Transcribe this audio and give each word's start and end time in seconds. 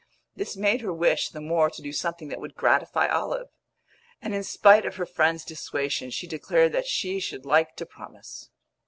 This 0.35 0.57
made 0.57 0.81
her 0.81 0.91
wish 0.91 1.29
the 1.29 1.39
more 1.39 1.69
to 1.69 1.79
do 1.79 1.93
something 1.93 2.29
that 2.29 2.39
would 2.41 2.55
gratify 2.55 3.07
Olive; 3.07 3.49
and 4.19 4.33
in 4.33 4.43
spite 4.43 4.83
of 4.83 4.95
her 4.95 5.05
friend's 5.05 5.45
dissuasion 5.45 6.09
she 6.09 6.25
declared 6.25 6.71
that 6.71 6.87
she 6.87 7.19
should 7.19 7.45
like 7.45 7.75
to 7.75 7.85
promise. 7.85 8.49